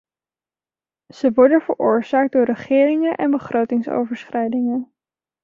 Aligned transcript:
Ze 1.13 1.31
worden 1.31 1.61
veroorzaakt 1.61 2.31
door 2.31 2.45
regeringen 2.45 3.15
en 3.15 3.31
begrotingsoverschrijdingen. 3.31 4.93